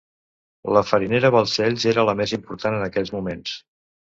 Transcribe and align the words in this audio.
La 0.77 0.81
Farinera 0.91 1.31
Balcells 1.35 1.85
era 1.91 2.07
la 2.09 2.17
més 2.23 2.33
important 2.39 2.79
en 2.79 2.87
aquells 2.89 3.17
moments. 3.19 3.55